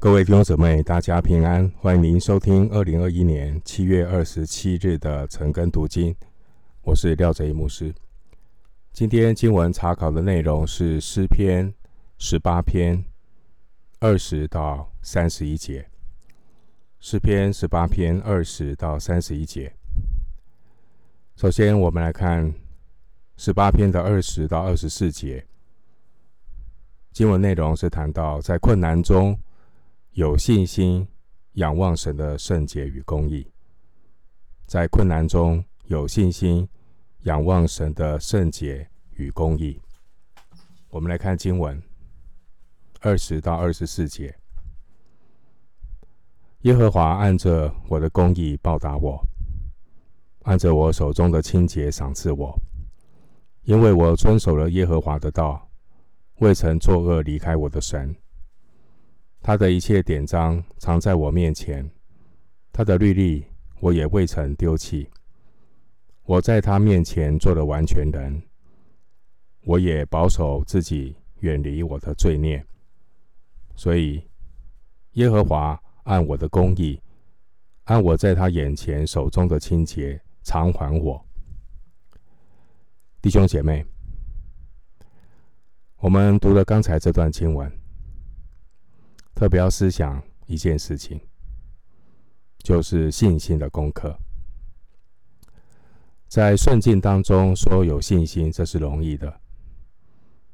[0.00, 1.68] 各位弟兄姊妹，大家平安！
[1.80, 6.14] 欢迎您收听二零二一年七月二十七日的晨更读经。
[6.82, 7.92] 我是廖哲一牧师。
[8.92, 11.74] 今天经文查考的内容是诗篇
[12.16, 13.04] 十八篇
[13.98, 15.84] 二十到三十一节。
[17.00, 19.74] 诗篇十八篇二十到三十一节。
[21.34, 22.54] 首先，我们来看
[23.36, 25.44] 十八篇的二十到二十四节。
[27.10, 29.36] 经文内容是谈到在困难中。
[30.18, 31.06] 有信心
[31.52, 33.46] 仰望神的圣洁与公义，
[34.66, 36.68] 在困难中有信心
[37.20, 39.80] 仰望神的圣洁与公义。
[40.88, 41.80] 我们来看经文
[42.98, 44.36] 二十到二十四节：
[46.62, 49.24] 耶和华按着我的公义报答我，
[50.42, 52.60] 按着我手中的清洁赏赐我，
[53.62, 55.70] 因为我遵守了耶和华的道，
[56.40, 58.16] 未曾作恶离开我的神。
[59.40, 61.88] 他的一切典章藏在我面前，
[62.72, 63.44] 他的律例
[63.80, 65.08] 我也未曾丢弃。
[66.24, 68.42] 我在他面前做了完全人，
[69.62, 72.62] 我也保守自己远离我的罪孽。
[73.74, 74.22] 所以
[75.12, 77.00] 耶和华按我的公义，
[77.84, 81.24] 按我在他眼前手中的清洁偿还我。
[83.22, 83.84] 弟兄姐妹，
[85.96, 87.72] 我们读了刚才这段经文。
[89.38, 91.20] 特别要思想一件事情，
[92.58, 94.18] 就是信心的功课。
[96.26, 99.30] 在顺境当中说有信心，这是容易的；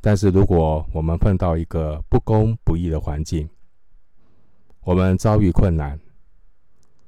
[0.02, 3.48] 但是如果我们碰到一个不公不义的环境，
[4.82, 5.98] 我们遭遇困难，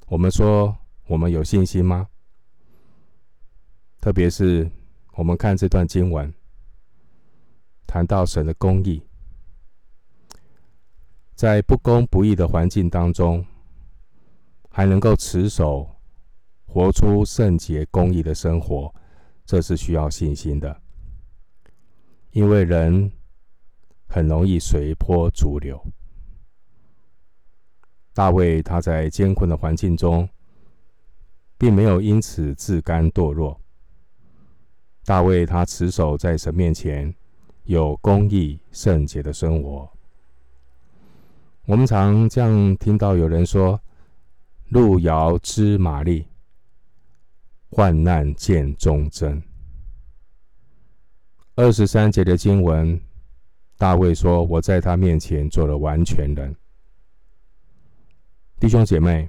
[0.06, 0.74] 我们说
[1.06, 2.08] 我们有信心吗？
[4.00, 4.70] 特别是
[5.12, 6.32] 我们看这段经文，
[7.86, 9.02] 谈到神的公义。
[11.36, 13.44] 在不公不义的环境当中，
[14.70, 15.86] 还能够持守、
[16.64, 18.90] 活出圣洁公义的生活，
[19.44, 20.80] 这是需要信心的。
[22.30, 23.12] 因为人
[24.08, 25.78] 很容易随波逐流。
[28.14, 30.26] 大卫他在艰困的环境中，
[31.58, 33.60] 并没有因此自甘堕落。
[35.04, 37.14] 大卫他持守在神面前
[37.64, 39.95] 有公义圣洁的生活。
[41.66, 43.80] 我们常这样听到有人说
[44.70, 46.24] ：“路遥知马力，
[47.70, 49.42] 患难见忠贞。”
[51.56, 53.00] 二十三节的经文，
[53.76, 56.54] 大卫说：“我在他面前做了完全人。”
[58.60, 59.28] 弟兄姐妹，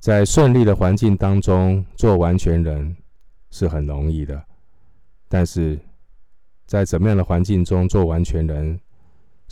[0.00, 2.96] 在顺利的环境当中做完全人
[3.50, 4.44] 是很容易的，
[5.28, 5.78] 但是
[6.66, 8.80] 在怎么样的环境中做完全人？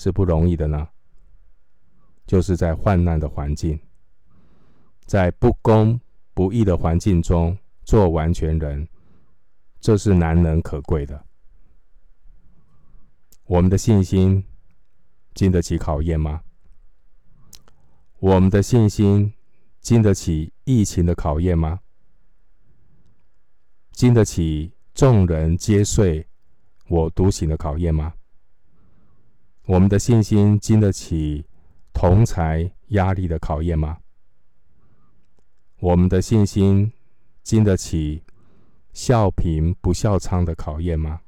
[0.01, 0.89] 是不容易的呢，
[2.27, 3.79] 就是在患难的环境，
[5.05, 6.01] 在不公
[6.33, 8.89] 不义的环境中做完全人，
[9.79, 11.27] 这是难能可贵的。
[13.45, 14.43] 我们的信心
[15.35, 16.41] 经得起考验吗？
[18.21, 19.35] 我们的信心
[19.81, 21.81] 经得起疫情的考验吗？
[23.93, 26.27] 经得起众人皆睡
[26.89, 28.15] 我独醒的考验吗？
[29.71, 31.47] 我们的信心经得起
[31.93, 33.99] 同侪压力的考验吗？
[35.79, 36.93] 我们的信心
[37.45, 38.25] 经得起
[38.93, 41.21] 笑贫不笑娼的考验吗？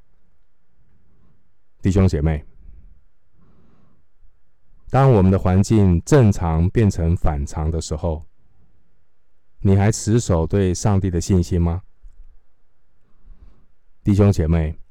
[1.81, 2.43] 弟兄姐妹，
[4.89, 8.25] 当我们的环境正常变成反常的时候，
[9.59, 11.81] 你还持守对上帝的信心吗？
[14.03, 14.82] 弟兄姐妹。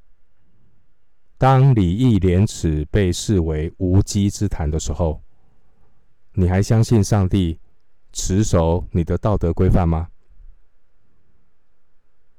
[1.43, 5.21] 当礼义廉耻被视为无稽之谈的时候，
[6.35, 7.59] 你还相信上帝
[8.13, 10.09] 持守你的道德规范吗？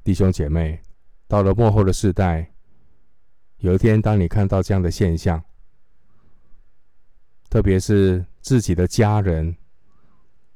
[0.06, 0.81] 弟兄姐妹，
[1.28, 2.50] 到了末后的世代，
[3.58, 5.44] 有一天当你看到这样的现象，
[7.50, 9.53] 特别是自己的家人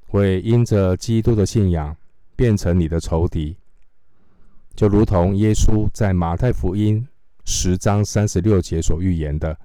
[0.05, 1.93] 会因着基督的信仰
[2.37, 3.57] 变成你的仇敌，
[4.73, 7.05] 就如同耶稣在马太福音。
[7.49, 9.57] 十章三十六节所预言的，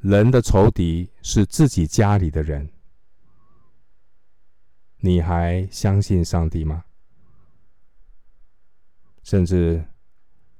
[0.00, 2.70] 人的仇敌是自己家里的人。
[4.98, 6.84] 你还相信上帝吗？
[9.24, 9.84] 甚至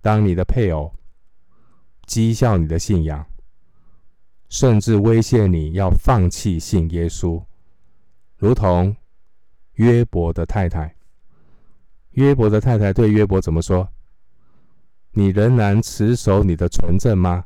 [0.00, 0.93] 当你的配偶
[2.09, 3.25] 讥笑你的信仰，
[4.49, 7.41] 甚至威胁你要放弃信耶稣，
[8.37, 8.94] 如同
[9.75, 10.97] 约伯的太太。
[12.11, 13.88] 约伯的太太对约伯怎么说？
[15.19, 17.44] 你仍然持守你的纯正吗？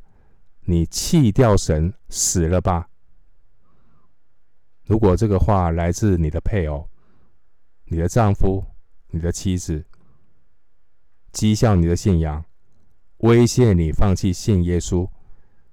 [0.67, 2.91] 你弃掉神，死了吧！
[4.85, 6.87] 如果这个话来自你的配偶、
[7.87, 8.63] 你的丈夫、
[9.09, 9.87] 你的妻子，
[11.33, 12.45] 讥笑你的信仰，
[13.21, 15.09] 威胁你放弃信耶稣，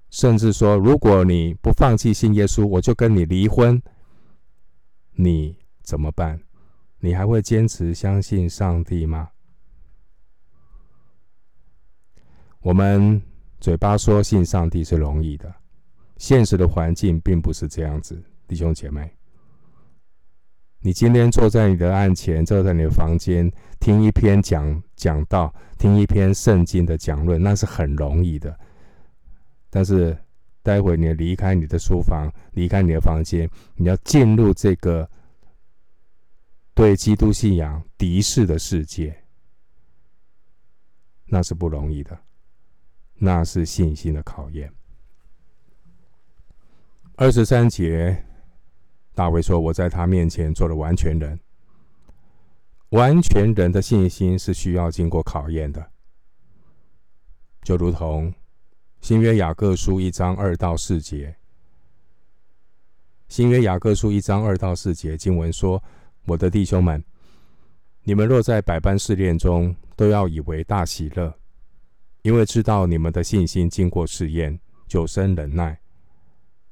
[0.08, 3.78] 甚至说如果你不放弃信耶稣，我就跟你离婚，
[5.12, 6.40] 你怎么办？
[7.00, 9.32] 你还会坚持相信上帝吗？
[12.62, 13.20] 我们
[13.58, 15.52] 嘴巴说信上帝是容易的，
[16.18, 18.22] 现实的环境并不是这样子。
[18.46, 19.10] 弟兄姐妹，
[20.80, 28.54] 你今天坐在你的案前，坐在你的房间，听一篇讲讲道，听一篇圣经的讲论，那是很容易的。
[29.70, 30.14] 但是，
[30.62, 35.08] 待会你离开你的书房，离开你的房间，你要进入这个
[36.74, 39.16] 对基督信仰敌视的世界，
[41.24, 42.18] 那是不容易的。
[43.22, 44.72] 那是信心的考验。
[47.16, 48.24] 二十三节，
[49.14, 51.38] 大卫说：“我在他面前做了完全人。
[52.88, 55.90] 完全人的信心是需要经过考验的，
[57.62, 58.32] 就如同
[59.02, 61.36] 新约雅各书一章二到四节。
[63.28, 65.82] 新约雅各书一章二到四节经文说
[66.24, 67.04] ：‘我的弟兄们，
[68.02, 71.34] 你们若在百般试炼中，都要以为大喜乐。’”
[72.22, 75.74] 因为知道你们的信心经过试验，就生忍耐；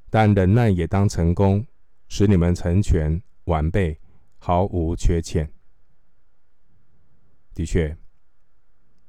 [0.09, 1.65] 但忍耐也当成功，
[2.07, 3.99] 使你们成全完备，
[4.37, 5.51] 毫无缺欠。
[7.55, 7.97] 的确，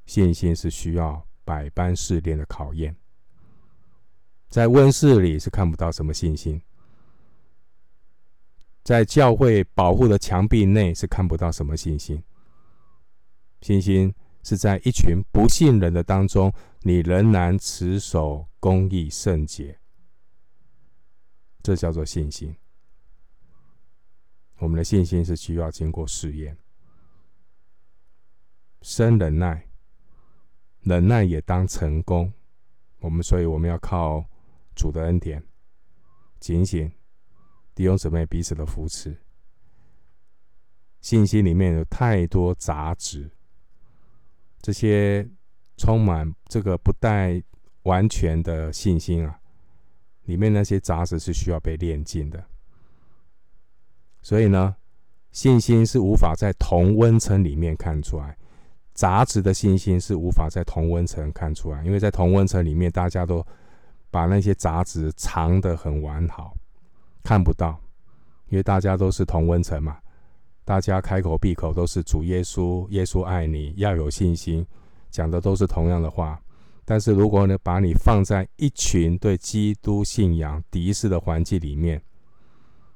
[0.06, 2.96] 信心是需要百般试炼的考验。
[4.48, 6.60] 在温室里是看不到什么信心，
[8.82, 12.22] 在教会保护的墙壁内是看不到什么信心。
[13.60, 14.14] 信心。
[14.42, 19.78] 是在一群不信人的当中，你仍然持守公义圣洁，
[21.62, 22.56] 这叫做信心。
[24.58, 26.56] 我们的信心是需要经过试验，
[28.82, 29.69] 生忍耐，
[30.82, 32.32] 忍耐也当成功。
[32.98, 34.25] 我们所以我们要靠
[34.75, 35.43] 主的恩典，
[36.38, 36.90] 警醒
[37.75, 39.16] 弟兄姊妹彼此的扶持。
[41.00, 43.31] 信心里面有太多杂质。
[44.60, 45.28] 这些
[45.76, 47.42] 充满这个不带
[47.84, 49.38] 完全的信心啊，
[50.24, 52.44] 里面那些杂质是需要被炼尽的。
[54.22, 54.76] 所以呢，
[55.32, 58.36] 信心是无法在同温层里面看出来，
[58.92, 63.44] 杂质的信心是无法在同温层看出来，因为在同温层里面，大家都
[64.10, 66.54] 把那些杂质藏得很完好，
[67.22, 67.80] 看不到，
[68.48, 69.98] 因为大家都是同温层嘛。
[70.70, 74.64] 大家开口闭口都是主耶稣，耶稣爱你，要有信心，
[75.11, 76.40] 讲的都是同样的话。
[76.84, 82.00] 但是如果呢，把你放在一群对基督信仰敌视的环境里面，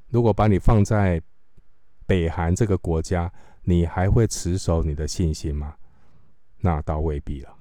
[0.07, 1.21] 如果把你放在
[2.07, 3.29] 北韩这个国家，
[3.65, 5.75] 你还会持守你的信心吗？
[6.61, 7.57] 那倒未必了。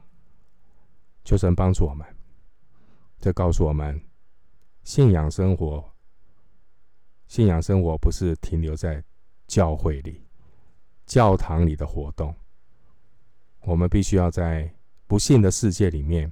[1.24, 2.06] 求神帮助我们，
[3.18, 4.00] 这告诉我们，
[4.84, 5.84] 信仰生活，
[7.26, 9.04] 信仰生活不是停留在。
[9.48, 10.22] 教会里、
[11.06, 12.36] 教堂里的活动，
[13.62, 14.74] 我们必须要在
[15.08, 16.32] 不信的世界里面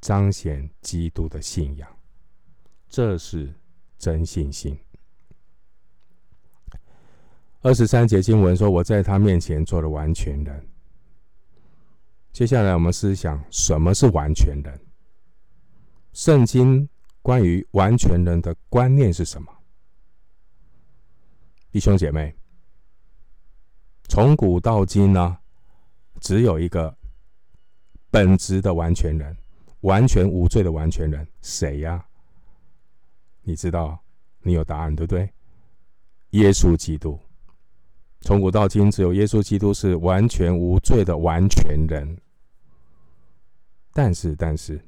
[0.00, 1.88] 彰显基督的信仰，
[2.88, 3.54] 这是
[3.98, 4.78] 真信心。
[7.62, 10.68] 二十三节经文说：“我在他面前做了完全人。”
[12.32, 14.80] 接下来我们思想什么是完全人？
[16.12, 16.88] 圣经
[17.22, 19.55] 关于完全人的观念是什么？
[21.70, 22.34] 弟兄姐妹，
[24.08, 25.36] 从古到今呢，
[26.20, 26.96] 只有一个
[28.10, 29.36] 本质的完全人，
[29.80, 32.02] 完全无罪的完全人，谁呀？
[33.42, 33.98] 你知道，
[34.40, 35.30] 你有答案，对不对？
[36.30, 37.18] 耶稣基督。
[38.22, 42.18] 从古到今，只有耶稣基督是完全无罪的完全人。
[43.92, 44.82] 但是，但是，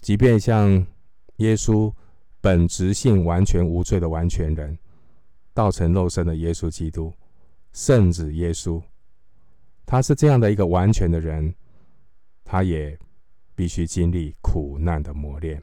[0.00, 0.86] 即便像
[1.36, 1.92] 耶稣
[2.40, 4.78] 本质性完全无罪的完全人。
[5.54, 7.12] 道成肉身的耶稣基督，
[7.72, 8.82] 圣子耶稣，
[9.84, 11.54] 他是这样的一个完全的人，
[12.44, 12.98] 他也
[13.54, 15.62] 必须经历苦难的磨练，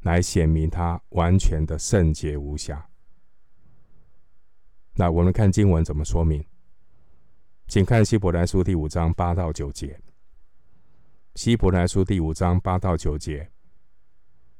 [0.00, 2.88] 来显明他完全的圣洁无瑕。
[4.94, 6.44] 那我们看经文怎么说明？
[7.66, 10.00] 请看希伯来书第五章八到九节。
[11.34, 13.50] 希伯来书第五章八到九节，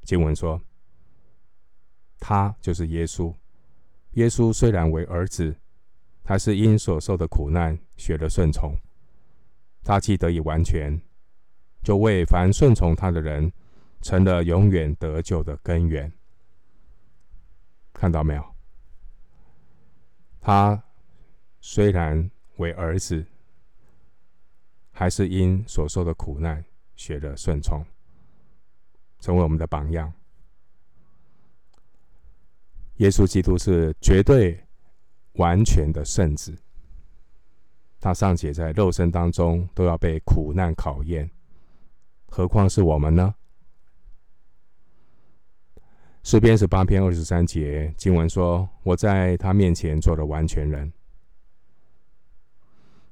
[0.02, 0.60] 经文说
[2.20, 3.34] ：“他就是耶稣。”
[4.12, 5.54] 耶稣虽然为儿子，
[6.24, 8.74] 他是因所受的苦难学了顺从。
[9.84, 11.00] 他既得以完全，
[11.82, 13.52] 就为凡顺从他的人
[14.02, 16.12] 成了永远得救的根源。
[17.92, 18.54] 看到没有？
[20.40, 20.82] 他
[21.60, 23.24] 虽然为儿子，
[24.92, 26.64] 还是因所受的苦难
[26.96, 27.84] 学了顺从，
[29.20, 30.12] 成为我们的榜样。
[32.98, 34.60] 耶稣基督是绝对
[35.34, 36.56] 完全的圣子，
[38.00, 41.30] 他尚且在肉身当中都要被苦难考验，
[42.26, 43.34] 何况是我们呢？
[46.24, 50.92] 诗篇十八篇二十三节经文说：“我在他面前做了完全人。”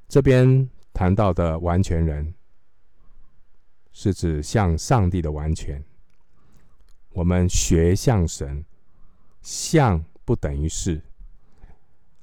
[0.08, 2.34] 这边谈到的完全人，
[3.92, 5.82] 是指像上帝的完全。
[7.10, 8.64] 我们学像神。
[9.46, 11.00] 像不等于是，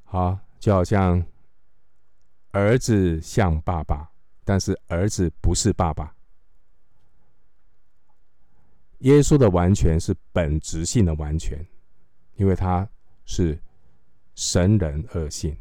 [0.03, 1.25] 好，就好像
[2.51, 4.12] 儿子像爸爸，
[4.44, 6.13] 但是儿子不是爸爸。
[9.00, 11.65] 耶稣的完全是本质性的完全，
[12.36, 12.86] 因为他
[13.24, 13.58] 是
[14.36, 15.56] 神人二性，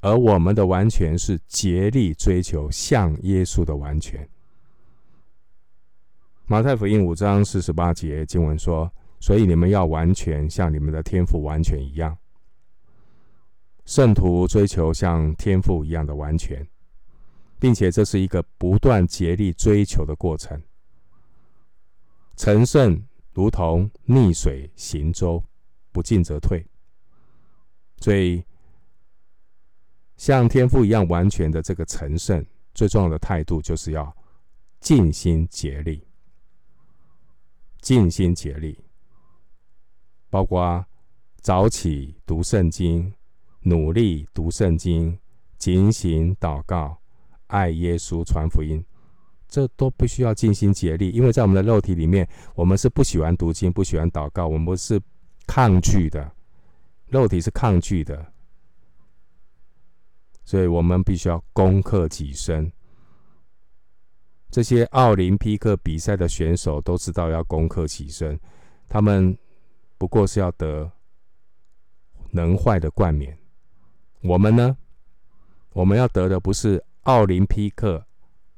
[0.00, 4.28] 而我们的完全是竭力追求像耶稣的完全。
[6.44, 8.92] 马太福音五章四十八节经文说。
[9.22, 12.18] 所以你们要完全像你们的天赋完全一样。
[13.84, 16.66] 圣徒追求像天赋一样的完全，
[17.60, 20.60] 并且这是一个不断竭力追求的过程。
[22.36, 23.00] 成圣
[23.32, 25.40] 如同逆水行舟，
[25.92, 26.66] 不进则退。
[27.98, 28.44] 所以，
[30.16, 34.12] 像天赋一样完全的这个成圣，最重要的态度就是要
[34.80, 36.04] 尽心竭力，
[37.80, 38.81] 尽心竭力。
[40.32, 40.82] 包括
[41.42, 43.12] 早起读圣经、
[43.60, 45.18] 努力读圣经、
[45.58, 46.96] 警醒祷告、
[47.48, 48.82] 爱耶稣、传福音，
[49.46, 51.10] 这都必须要尽心竭力。
[51.10, 54.98] 因为在我们的肉体里面，我们是不喜欢读经、不喜欢祷告，我们是
[55.46, 56.32] 抗拒的，
[57.08, 58.32] 肉体是抗拒的，
[60.46, 62.72] 所以我们必须要攻克己身。
[64.50, 68.40] 这些奥林匹克比赛的选手都知道要攻克己身，
[68.88, 69.36] 他们。
[70.02, 70.90] 不过是要得
[72.32, 73.38] 能坏的冠冕，
[74.22, 74.76] 我们呢？
[75.74, 78.04] 我们要得的不是奥林匹克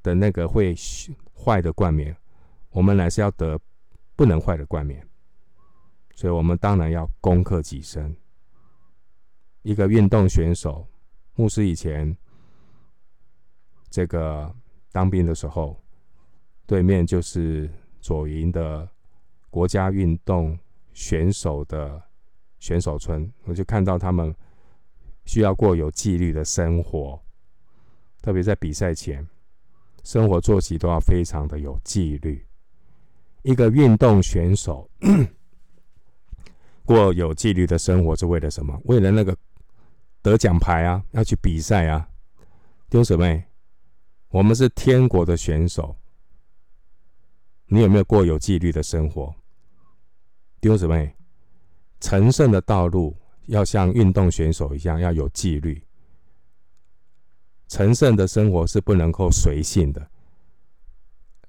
[0.03, 0.75] 的那个会
[1.37, 2.17] 坏的冠冕，
[2.71, 3.61] 我们乃是要得
[4.17, 5.07] 不能坏的冠冕。
[6.15, 8.17] 所以，我们当然要攻克己身。
[9.61, 10.89] 一个运动选手，
[11.35, 12.17] 牧师以前
[13.91, 14.51] 这个
[14.93, 15.79] 当兵的时候，
[16.65, 17.71] 对面就是
[18.01, 18.89] 左营的
[19.51, 20.59] 国家运动。
[20.95, 22.03] 选手的
[22.59, 24.35] 选手村，我就看到他们
[25.27, 27.21] 需要过有纪律的生活，
[28.23, 29.27] 特别在比赛前，
[30.03, 32.47] 生活作息都要非常的有纪律。
[33.43, 34.89] 一个运动选手
[36.87, 38.81] 过有纪律的生活是为了什么？
[38.85, 39.37] 为了那个
[40.23, 42.09] 得奖牌啊，要去比赛啊。
[42.89, 43.45] 弟兄姊妹，
[44.29, 45.97] 我们是天国的选手，
[47.67, 49.35] 你有没有过有纪律的生活？
[50.65, 51.15] 弟兄姊妹，
[52.01, 53.15] 成圣的道路
[53.49, 55.85] 要像运动选手一样，要有纪律。
[57.69, 60.09] 成圣的生活是不能够随性的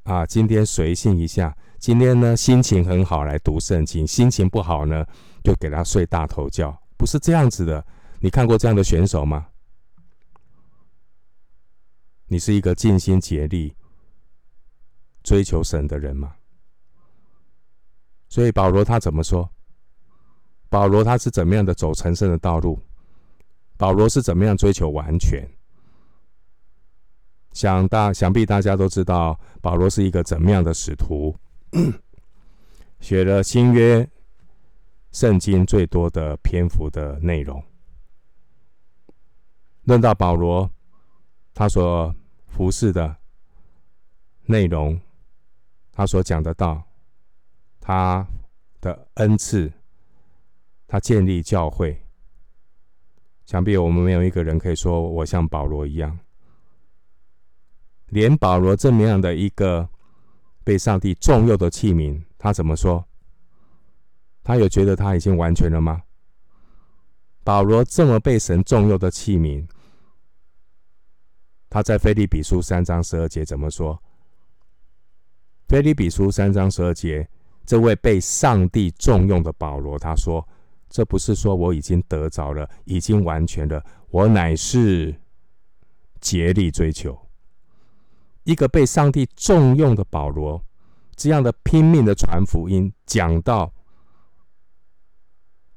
[0.04, 0.26] 啊！
[0.26, 5.06] 今天随性一下，今天呢心情很好来读圣经，心情不好呢
[5.46, 7.88] 就给他睡大头觉，不是这样子的。
[8.20, 9.48] 你看过这样的选手吗？
[12.28, 13.74] 你是一个尽心竭力
[15.24, 16.35] 追求神的人吗？
[18.28, 19.50] 所以保罗他怎么说？
[20.70, 22.80] 保罗他是怎么样的走成圣的道路？
[23.78, 25.48] 保罗是怎么样追求完全？
[27.54, 31.36] 想大想必大家都知道，保罗是一个怎么样的使徒？
[33.00, 34.10] 写了新约
[35.12, 37.64] 圣经最多的篇幅的内容。
[39.84, 40.70] 论到保罗，
[41.54, 42.14] 他所
[42.48, 43.16] 服侍的
[44.46, 45.00] 内容，
[45.92, 46.85] 他所讲的道。
[47.88, 48.28] 他
[48.82, 49.72] 的恩赐，
[50.88, 52.04] 他建立教会，
[53.46, 56.18] 想必我们没有一个人可以说我像保罗一样。
[58.08, 59.88] 连保罗这么样的一个
[60.64, 63.06] 被上帝重用的器皿，他怎么说？
[64.44, 66.02] 他有觉得他已经完全了吗？
[67.44, 69.68] 保罗这么被神重用的器皿，
[71.70, 74.02] 他在腓立比书三章十二节怎么说？
[75.68, 77.30] 腓立比书三章十二节。
[77.66, 80.48] 这位被上帝重用的保罗，他说
[80.90, 85.20] ：“这不是说我已经得着了，已经完全了，我乃是
[86.22, 87.20] 竭力追求。
[88.44, 90.64] 一个被上帝重用的保罗，
[91.16, 93.74] 这样的拼命的传福音，讲道，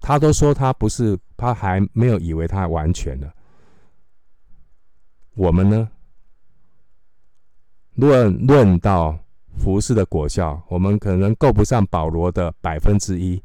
[0.01, 3.33] 他都说他不是，他还没有以为他完全了。
[5.35, 5.89] 我们呢？
[7.95, 9.19] 论论到
[9.59, 13.43] 服事的果效，我们可能够不上保罗的百分之一。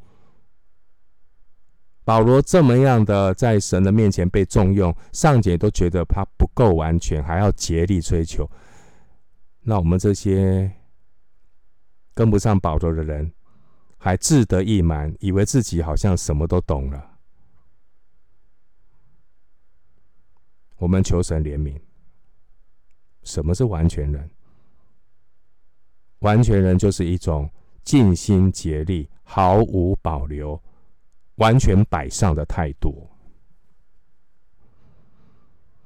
[2.06, 8.50] 保罗这么样的在神的面前被重用，上节都觉得他不够完全，还要竭力追求。
[9.62, 10.72] 那我们这些
[12.14, 13.32] 跟不上保罗的人，
[13.98, 17.12] 还志得意满，以为自己好像什么都懂了。
[20.78, 21.80] 我们求神怜悯。
[23.24, 24.30] 什么是完全人？
[26.24, 27.50] 完全人就是一种
[27.84, 30.62] 尽心竭力、毫无保留、
[31.36, 33.10] 完全摆上的态度。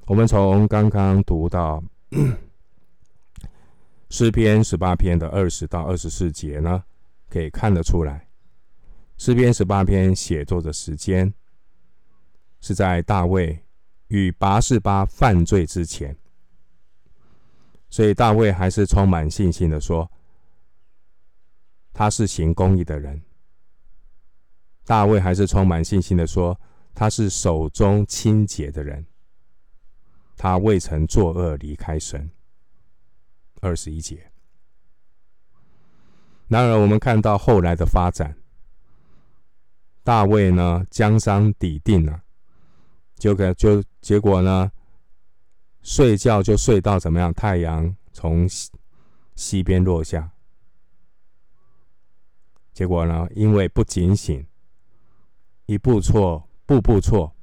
[0.06, 1.84] 我们从刚刚读到
[4.12, 6.84] 诗篇十八篇的二十到二十四节呢，
[7.30, 8.28] 可以看得出来，
[9.18, 11.34] 诗篇十八篇写作的时间
[12.62, 13.60] 是在大卫
[14.10, 16.16] 与拔示巴犯罪之前，
[17.90, 20.08] 所以大卫还是充满信心的说。
[21.98, 23.20] 他是行公义的人。
[24.86, 26.56] 大卫还是充满信心的说
[26.94, 29.04] ：“他是手中清洁的人，
[30.36, 32.30] 他未曾作恶离开神。”
[33.62, 34.32] 二十一节。
[36.48, 38.38] 然而，我们看到后来的发展，
[40.04, 42.22] 大卫呢，江山底定了，
[43.16, 44.72] 就给就结果呢，
[45.82, 47.34] 睡觉就睡到怎么样？
[47.34, 48.70] 太阳从西
[49.36, 50.32] 西边落下。
[52.78, 53.28] 结果呢？
[53.34, 54.46] 因为不警醒，
[55.66, 57.36] 一步错，步步错，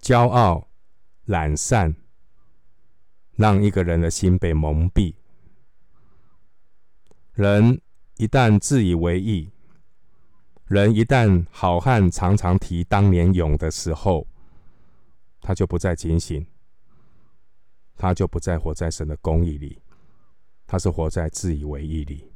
[0.00, 0.66] 骄傲、
[1.26, 1.94] 懒散，
[3.32, 5.14] 让一个人的心被蒙蔽。
[7.34, 7.82] 人
[8.16, 9.50] 一旦自以为意，
[10.64, 14.26] 人一旦好汉常常提当年勇的时候，
[15.42, 16.46] 他就不再警醒，
[17.94, 19.82] 他就不再活在神的公义里，
[20.66, 22.31] 他是活在自以为意里。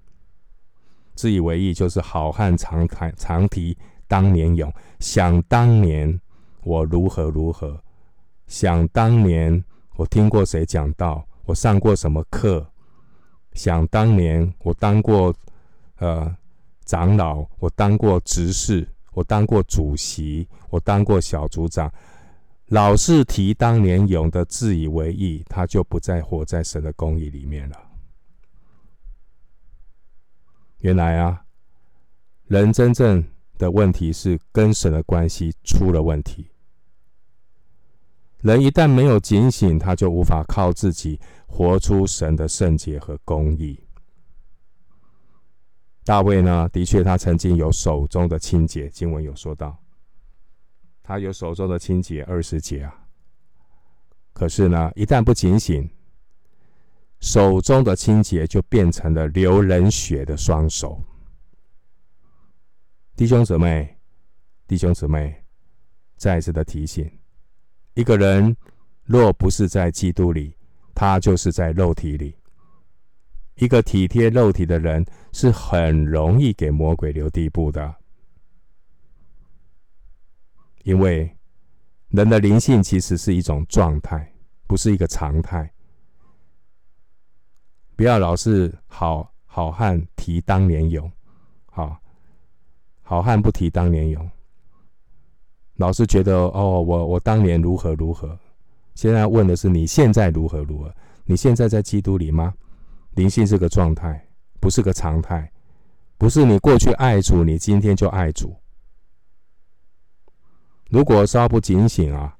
[1.16, 3.76] 自以为意，就是好汉常谈常提
[4.06, 4.72] 当年勇。
[5.00, 6.20] 想当年
[6.62, 7.82] 我如何如何，
[8.46, 9.64] 想当年
[9.96, 12.64] 我听过谁讲道，我上过什么课。
[13.54, 15.34] 想当年我当过
[15.98, 16.36] 呃
[16.84, 21.90] 长老，我当过执事，我当过主席，我当过小组长。
[22.66, 27.85] 老是提当年勇的自以为意，他就不再活在神的公义里面了。
[30.86, 31.44] 原来啊，
[32.46, 33.24] 人真正
[33.58, 36.46] 的问题是跟神的关系出了问题。
[38.42, 41.18] 人一旦没有警醒，他就无法靠自己
[41.48, 43.80] 活出神的圣洁和公义。
[46.04, 49.76] 大卫呢，的确他曾经有手中的清洁，经文有说到，
[51.02, 53.08] 他有手中的清洁二十节啊。
[54.32, 55.90] 可是呢，一旦不警醒，
[57.26, 61.02] 手中的清洁就变成了流人血的双手。
[63.16, 63.98] 弟兄姊妹，
[64.68, 65.34] 弟兄姊妹，
[66.16, 67.10] 再次的提醒：
[67.94, 68.56] 一个人
[69.02, 70.56] 若不是在基督里，
[70.94, 72.36] 他就是在肉体里。
[73.56, 77.92] 一个体贴肉体的人，是很容易给魔鬼留地步的，
[80.84, 81.36] 因为
[82.10, 84.32] 人的灵性其实是一种状态，
[84.68, 85.68] 不是一个常态。
[87.96, 91.10] 不要老是好好汉提当年勇，
[91.64, 91.98] 好
[93.02, 94.30] 好汉不提当年勇。
[95.76, 98.38] 老是觉得哦，我我当年如何如何。
[98.94, 100.94] 现在问的是你现在如何如何？
[101.24, 102.54] 你现在在基督里吗？
[103.12, 104.26] 灵性是个状态，
[104.60, 105.50] 不是个常态。
[106.18, 108.54] 不是你过去爱主，你今天就爱主。
[110.90, 112.36] 如果稍不警醒啊，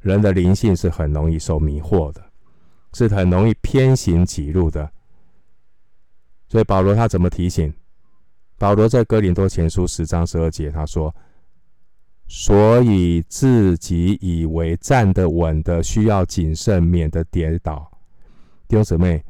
[0.00, 2.24] 人的灵性是很容易受迷惑的。
[2.94, 4.90] 是很容易偏行己路的，
[6.48, 7.72] 所以保罗他怎么提醒？
[8.58, 11.14] 保罗在哥林多前书十章十二节他说
[12.28, 17.90] ：“所以自己以为站得稳的，需要谨慎，免得跌倒。”
[18.68, 19.24] 弟兄姊妹，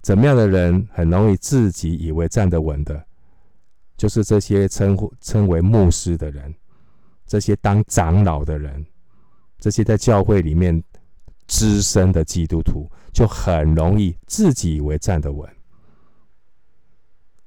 [0.00, 3.04] 怎么样的人很容易自己以为站得稳的？
[3.96, 6.54] 就是这些称呼称为牧师的人，
[7.26, 8.86] 这些当长老的人，
[9.58, 10.82] 这些在教会里面。
[11.52, 15.46] 资深的基督徒就很容易自己以为站得稳，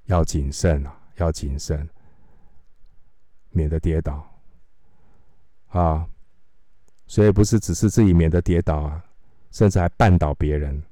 [0.06, 1.89] 要谨慎啊，要谨慎，
[3.50, 4.24] 免得跌倒
[5.70, 6.08] 啊！
[7.08, 9.04] 所以不是只是自己免得跌倒啊，
[9.50, 10.84] 甚至还绊倒别人。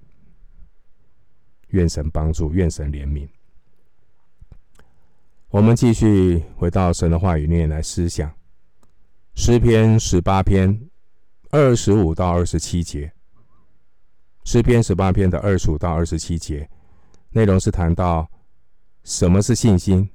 [1.68, 3.30] 愿神帮助，愿神怜悯。
[5.50, 8.34] 我们继续回到神的话语里面来思想
[9.36, 10.90] 诗篇十八篇
[11.54, 13.14] 二十五到二十七节。
[14.44, 16.68] 诗篇十八篇的二十五到二十七节
[17.30, 18.28] 内容是谈到
[19.04, 20.10] 什么是信心。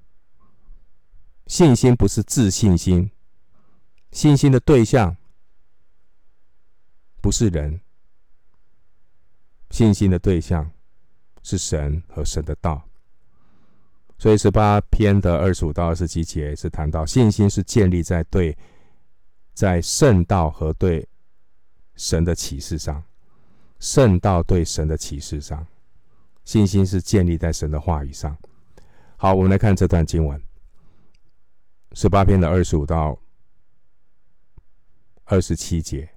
[1.47, 3.09] 信心不是自信心，
[4.11, 5.17] 信心的对象
[7.21, 7.81] 不是人，
[9.71, 10.69] 信心的对象
[11.45, 12.83] 是神和神的道。
[14.19, 18.59] 所以十八篇的二十五到二十七节是谈到信心是建立在对
[19.55, 21.09] 在圣道和对
[21.99, 23.05] 神的启示上，
[23.81, 25.67] 圣道对神的启示上，
[26.45, 28.39] 信心是建立在神的话语上。
[29.17, 30.41] 好，我们来看这段经文。
[31.93, 33.19] 十八篇的二十五到
[35.25, 36.09] 二十七节，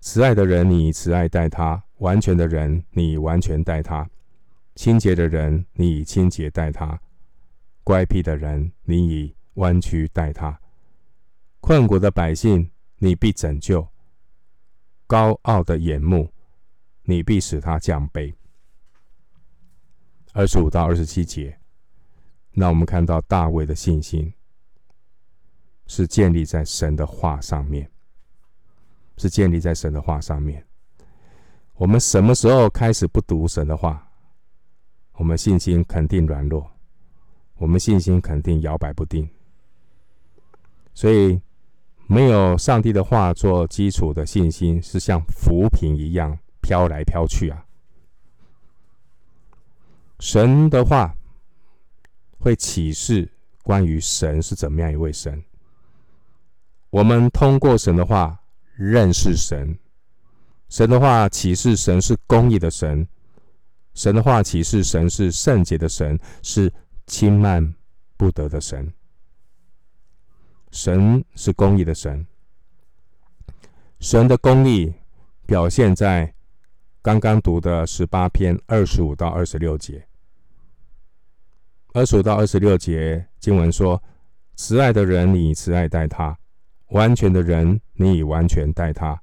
[0.00, 4.06] 慈爱的人，你以慈爱待他；完全的人，你完全待他；
[4.76, 7.00] 清洁的人，你以清洁待他；
[7.82, 10.56] 乖僻的人，你以弯曲待他；
[11.60, 12.70] 困苦的百姓，
[13.02, 13.80] 你必拯救；
[15.06, 16.30] 高傲的眼目，
[17.04, 18.34] 你必使他降卑。
[20.34, 21.58] 二十五到二十七节。
[22.52, 24.30] 那我们看到大卫的信心
[25.86, 27.90] 是建立在神的话上面，
[29.16, 30.62] 是建立在神的话上面。
[31.76, 34.12] 我们什么时候开始不读神的话，
[35.12, 36.70] 我们信心肯定软弱，
[37.54, 39.26] 我们信心肯定摇摆不定。
[40.92, 41.40] 所以，
[42.10, 47.64] 没有上帝的话做基础的信心，是像浮萍一样飘来飘去啊。
[50.18, 51.14] 神的话。
[52.42, 53.30] 会启示
[53.62, 55.44] 关于神是怎么样一位神。
[56.88, 58.40] 我们通过神的话
[58.76, 59.78] 认识神，
[60.70, 63.06] 神的话启示神是公义的神，
[63.92, 66.72] 神的话启示神是圣洁的神，是
[67.06, 67.74] 轻慢
[68.16, 68.90] 不得的神。
[70.70, 72.24] 神是公义的神，
[73.98, 74.92] 神的公义
[75.44, 76.32] 表现在
[77.02, 80.06] 刚刚读的十八篇二十五到二十六节。
[81.92, 84.00] 二十五到二十六节经文说
[84.54, 86.32] ：“慈爱的人，你以慈爱待他；
[86.90, 89.16] 完全的人，你以完全待他；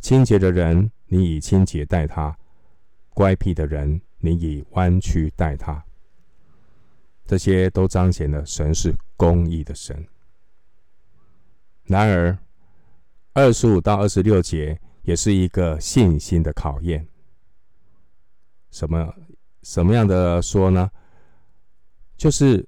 [0.00, 2.34] 清洁的人，你以清洁待他；
[3.10, 5.84] 乖僻的人，你以弯曲待他。”
[7.26, 10.06] 这些都彰显了神是公义的神。
[11.92, 12.38] 然而，
[13.34, 17.06] 二十五到二十六节也是一个信心的考验。
[18.70, 19.14] 什么
[19.62, 20.90] 什么样的说呢？
[22.16, 22.66] 就是，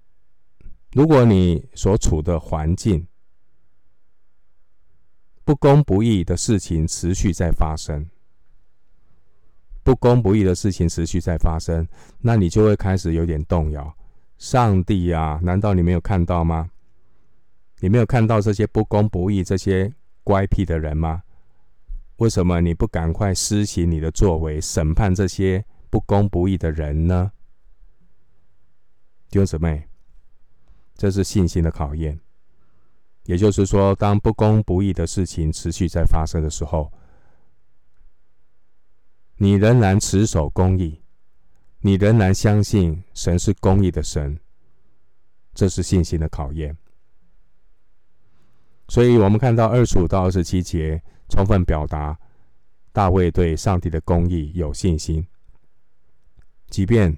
[0.93, 3.07] 如果你所处的环境
[5.43, 8.07] 不公不义的事情持续在发生，
[9.83, 11.89] 不公不义的事情持续在发生，
[12.21, 13.97] 那你就会开始有点动摇。
[14.37, 16.71] 上帝啊，难道你没有看到吗？
[17.85, 19.93] 你没有看到这些不公不义、这些
[20.23, 21.23] 乖僻的人吗？
[22.17, 27.33] 为什么你不赶快施行你的作为，审判这些不公不义的人呢？
[29.29, 29.87] 弟兄姊妹，
[30.95, 32.19] 这是信心的考验。
[33.25, 36.91] 也就是说，当不公不义的事情持续在发生的时候，
[39.37, 41.03] 你仍然持守公义，
[41.81, 44.41] 你仍然相信神是公义的神，
[45.53, 46.75] 这是信心的考验。
[48.89, 52.19] 所以，我们看到二十五到二十七节，充分表达
[52.93, 55.27] 大卫对上帝的公义有信心，
[56.69, 57.17] 即便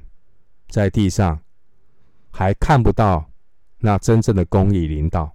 [0.69, 1.41] 在地上。
[2.39, 3.31] 还看不到
[3.79, 5.35] 那真正的公义临到，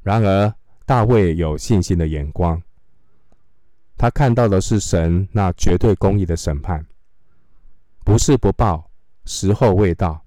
[0.00, 0.54] 然而
[0.86, 2.62] 大卫有信心的眼光，
[3.98, 6.86] 他看到的是神那绝对公义的审判，
[8.06, 8.90] 不是不报，
[9.26, 10.24] 时候未到，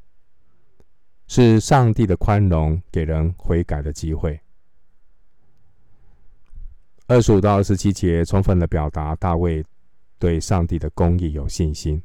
[1.25, 4.39] 是上帝的宽容，给人悔改的机会。
[7.08, 9.63] 二十五到二十七节充分的表达大卫
[10.18, 12.02] 对上帝的公义有信心，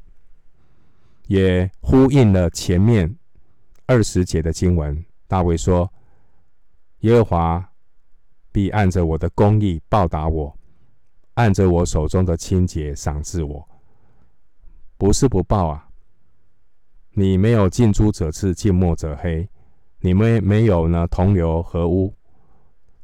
[1.27, 3.15] 也呼应了前面。
[3.87, 5.91] 二十节的经文，大卫说
[7.01, 7.71] ：“耶和华
[8.51, 10.55] 必按着我的公义报答我，
[11.33, 13.67] 按着我手中的清洁赏赐我。
[14.97, 15.89] 不是不报啊！
[17.13, 19.49] 你没有近朱者赤，近墨者黑，
[19.99, 22.13] 你们没有呢同流合污，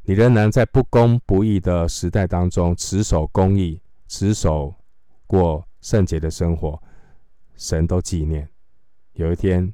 [0.09, 4.73] 你仍然在不公不义的时代当中持守公义，持守
[5.25, 6.81] 过圣洁的生活，
[7.57, 8.49] 神都纪念。
[9.13, 9.71] 有一天。”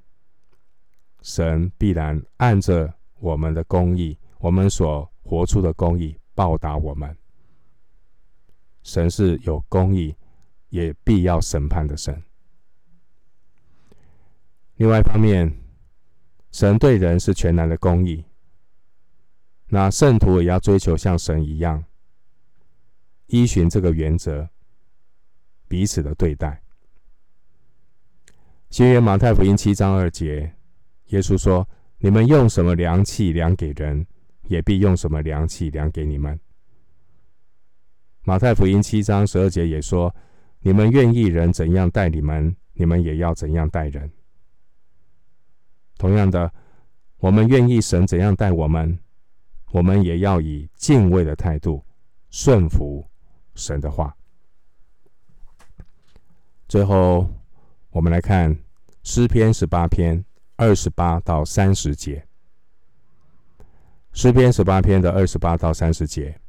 [1.21, 7.15] 神必然按着我们的公义，我们所活出的公义报答我们。
[8.81, 10.13] 神是有公义，
[10.67, 12.21] 也必要审判的神。
[14.75, 15.55] 另外一方面，
[16.51, 18.25] 神对人是全然的公义，
[19.73, 21.83] 那圣徒也要追求像神一样，
[23.25, 24.47] 依循这个原则，
[25.67, 26.61] 彼此的对待。
[28.69, 30.53] 新约马太福音七章二节，
[31.07, 34.05] 耶稣说：“你们用什么量器量给人，
[34.43, 36.39] 也必用什么量器量给你们。”
[38.21, 40.15] 马太福音七章十二节也说
[40.61, 44.11] ：“你们愿意人怎样待你们，你们也要怎样待人。”
[45.97, 46.53] 同样的，
[47.17, 48.99] 我们愿意神怎样待我们，
[49.73, 51.83] 我们也要以敬畏的态度
[52.29, 53.03] 顺服
[53.55, 54.15] 神的话。
[56.67, 57.27] 最后，
[57.89, 58.55] 我们来看
[59.01, 60.23] 诗篇十八篇
[60.57, 62.23] 二十八到三十节。
[64.11, 66.39] 诗篇十八篇的二十八到三十节。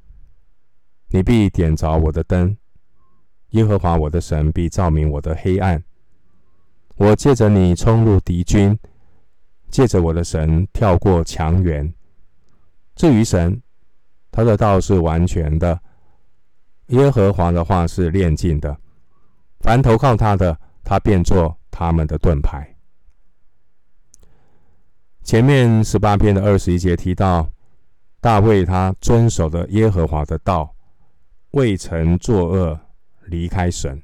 [1.08, 2.54] 你必点着我的灯，
[3.50, 5.82] 耶和华我的神必照明我的黑暗。
[6.96, 8.78] 我借着你冲入敌军，
[9.70, 11.94] 借着我的神跳过墙垣。
[12.94, 13.62] 至于神，
[14.30, 15.80] 他的道是完全的，
[16.88, 18.76] 耶和华的话是炼净的。
[19.60, 22.76] 凡投靠他的，他便做他们的盾牌。
[25.22, 27.48] 前面十八篇的二十一节提到，
[28.20, 30.74] 大卫他遵守的耶和华的道。
[31.52, 32.80] 未曾作恶，
[33.26, 34.02] 离开神。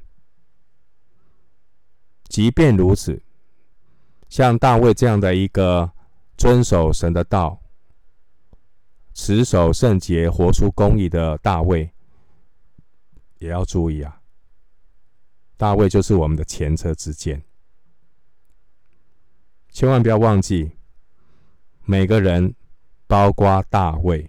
[2.29, 3.21] 即便如此，
[4.29, 5.91] 像大卫这样的一个
[6.37, 7.60] 遵守神的道、
[9.23, 11.93] 持守圣洁、活出公义的大卫，
[13.37, 14.19] 也要注意啊！
[15.59, 17.43] 大卫就是我们的前车之鉴，
[19.69, 20.73] 千万不要忘记，
[21.85, 22.55] 每个人，
[23.07, 24.27] 包括大卫。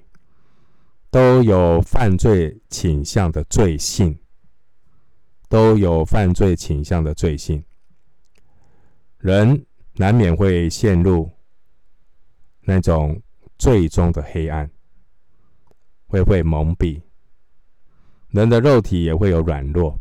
[1.10, 4.20] 都有犯罪倾向的罪性，
[5.48, 7.64] 都有犯罪倾向的罪性。
[9.20, 11.32] 人难免会陷入
[12.62, 13.22] 那种
[13.58, 14.70] 最终的黑暗，
[16.12, 17.02] 会被蒙蔽。
[18.28, 19.98] 人的肉体也会有软弱，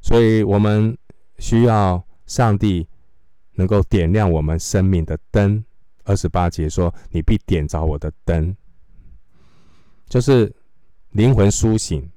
[0.00, 0.96] 所以我们
[1.38, 2.86] 需要上帝
[3.52, 5.64] 能够点亮我们生命的灯。
[6.04, 8.56] 二十八节说：“你必点着我的灯。”
[10.08, 10.52] 就是
[11.10, 12.10] 灵魂苏醒，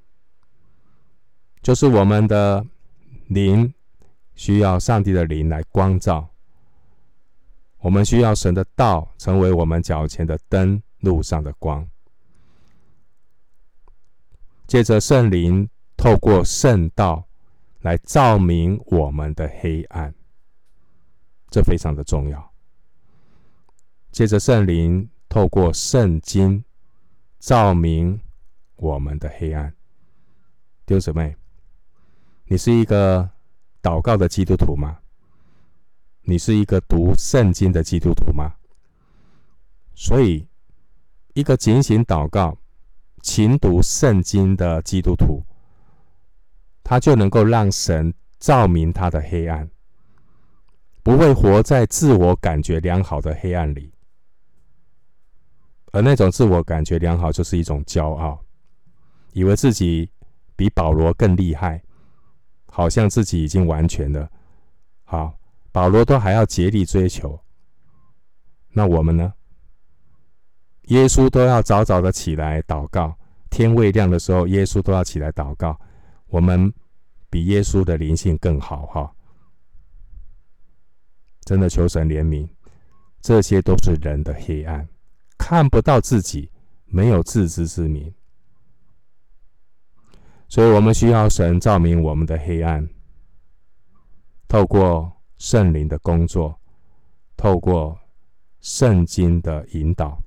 [1.62, 2.64] 就是我们的
[3.28, 3.72] 灵
[4.34, 6.28] 需要上帝的灵来光照。
[7.78, 11.88] 我们需要神的道成为我们脚前的灯，路上的光。
[14.66, 17.26] 借着圣灵，透过圣道
[17.80, 20.14] 来照明我们的黑暗，
[21.50, 22.52] 这非常的重要。
[24.10, 26.64] 借着圣灵，透过圣经。
[27.40, 28.18] 照明
[28.76, 29.70] 我们的黑暗，
[30.86, 31.36] 弟兄姊妹，
[32.46, 33.28] 你是一个
[33.82, 34.98] 祷告的基督徒吗？
[36.22, 38.54] 你是一个读圣经的基督徒吗？
[39.94, 40.48] 所以，
[41.34, 42.56] 一个警醒祷告、
[43.24, 45.42] 勤读圣经的基督徒，
[46.84, 49.68] 他就能够让神照明他的黑暗，
[51.02, 53.90] 不会活在自我感觉良好的黑暗里。
[55.92, 58.38] 而那种自我感觉良好，就是一种骄傲，
[59.32, 60.10] 以为自己
[60.54, 61.82] 比保罗更厉害，
[62.66, 64.30] 好像自己已经完全了。
[65.04, 65.32] 好，
[65.72, 67.40] 保罗都还要竭力追求，
[68.68, 69.32] 那我们呢？
[70.88, 73.16] 耶稣都要早早的起来祷告，
[73.50, 75.78] 天未亮的时候，耶稣都要起来祷告。
[76.26, 76.72] 我们
[77.30, 79.10] 比耶稣的灵性更好哈！
[81.44, 82.48] 真的求神怜悯，
[83.20, 84.86] 这些都是人的黑暗。
[85.38, 86.50] 看不到自己，
[86.86, 88.14] 没有自知之明，
[90.48, 92.88] 所以我们需要神照明我们的黑暗，
[94.46, 96.58] 透过圣灵的工作，
[97.36, 97.98] 透过
[98.60, 100.22] 圣经的引导，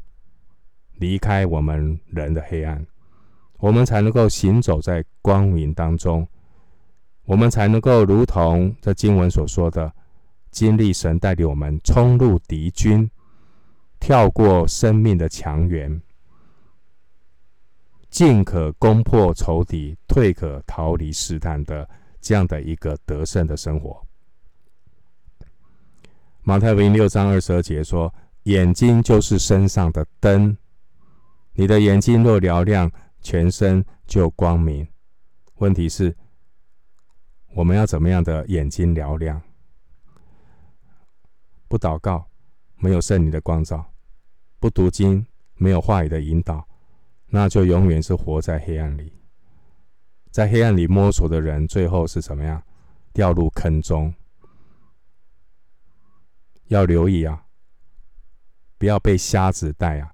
[0.98, 2.86] 离开我们人的黑暗，
[3.60, 6.28] 我们才能够行走在光明当中，
[7.26, 9.92] 我们才能够如同这经文所说的，
[10.52, 13.10] 经历神带领我们冲入敌军。
[14.00, 16.00] 跳过生命的墙垣，
[18.12, 21.90] 进可攻破仇敌，退可逃离试探的
[22.22, 24.00] 这样的一个得胜的生活。
[26.44, 28.14] 马太福音六章二十二节说
[28.46, 30.56] ：“眼睛就是身上的灯，
[31.58, 34.88] 你的眼睛若嘹亮，全身就光明。”
[35.58, 36.16] 问题是，
[37.56, 39.42] 我们要怎么样的眼睛嘹亮？
[41.68, 42.30] 不祷告。
[42.80, 43.92] 没有圣灵的光照，
[44.60, 46.64] 不读经，没有话语的引导，
[47.26, 49.12] 那就永远是活在黑暗里。
[50.30, 52.62] 在黑暗里摸索的人，最后是怎么样？
[53.14, 54.14] 掉入坑中。
[56.68, 57.48] 要留意啊，
[58.78, 60.14] 不要被瞎子带啊！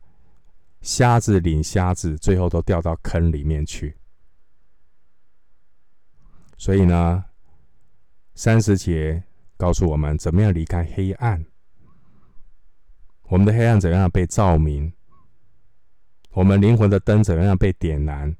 [0.83, 3.97] 瞎子领瞎子，最后都掉到坑里面去。
[6.57, 7.23] 所以呢，
[8.35, 9.23] 三十节
[9.55, 11.43] 告诉我们怎么样离开黑暗。
[13.23, 14.91] 我们的黑暗怎样被照明？
[16.31, 18.35] 我们灵魂的灯怎样被点燃？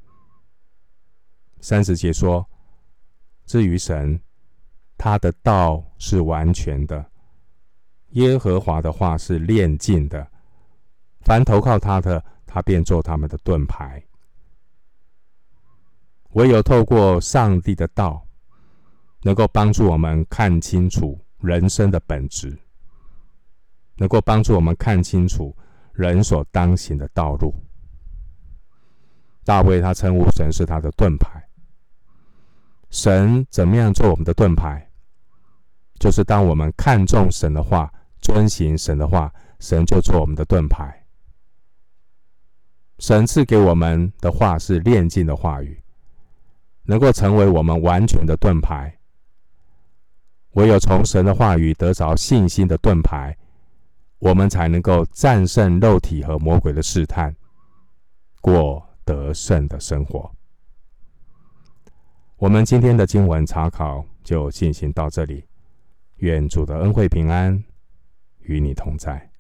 [1.62, 2.46] 三十节说：
[3.46, 4.20] 至于神，
[4.98, 7.10] 他的道是完全的，
[8.10, 10.28] 耶和华的话是炼净的。
[11.22, 14.00] 凡投靠他的，他便做他们的盾牌。
[16.34, 18.24] 唯有透过上帝的道，
[19.24, 22.56] 能够帮助我们看清楚人生的本质，
[23.96, 25.56] 能够帮助我们看清楚
[25.94, 27.56] 人所当行的道路。
[29.44, 31.44] 大卫他称呼神是他的盾牌。
[32.92, 34.88] 神怎么样做我们的盾牌？
[36.00, 41.03] 就是当我们看重神的话，遵行神的话，神就做我们的盾牌。
[43.04, 45.78] 神赐给我们的话是炼净的话语，
[46.84, 48.98] 能够成为我们完全的盾牌。
[50.52, 53.36] 唯有从神的话语得着信心的盾牌，
[54.20, 57.36] 我们才能够战胜肉体和魔鬼的试探，
[58.40, 60.32] 过得胜的生活。
[62.38, 65.44] 我们今天的经文查考就进行到这里，
[66.20, 67.62] 愿主的恩惠平安
[68.44, 69.33] 与你同在。